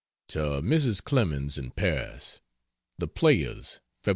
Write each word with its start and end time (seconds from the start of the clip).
To 0.29 0.63
Mrs. 0.63 1.03
Clemens, 1.03 1.59
in 1.59 1.69
Paris: 1.69 2.39
THE 2.97 3.07
PLAYERS, 3.07 3.81
Feb. 4.03 4.09